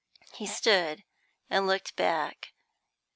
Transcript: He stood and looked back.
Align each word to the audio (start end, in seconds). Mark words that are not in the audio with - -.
He 0.33 0.47
stood 0.47 1.03
and 1.47 1.67
looked 1.67 1.95
back. 1.95 2.53